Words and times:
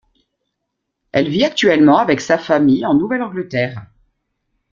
Elle 1.11 1.29
vit 1.29 1.45
actuellement 1.45 1.99
avec 1.99 2.21
sa 2.21 2.39
famille 2.39 2.87
en 2.87 2.95
Nouvelle-Angleterre. 2.95 3.85